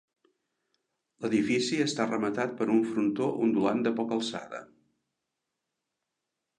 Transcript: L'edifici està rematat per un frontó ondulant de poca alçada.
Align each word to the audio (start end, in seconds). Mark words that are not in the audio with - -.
L'edifici 1.25 1.79
està 1.85 2.09
rematat 2.09 2.57
per 2.63 2.69
un 2.79 2.83
frontó 2.89 3.29
ondulant 3.45 3.87
de 3.89 3.95
poca 4.01 4.21
alçada. 4.21 4.67